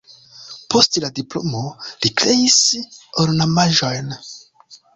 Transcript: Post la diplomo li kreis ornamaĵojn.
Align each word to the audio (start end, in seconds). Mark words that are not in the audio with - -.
Post 0.75 0.97
la 1.03 1.09
diplomo 1.19 1.61
li 1.85 2.13
kreis 2.23 2.57
ornamaĵojn. 3.27 4.13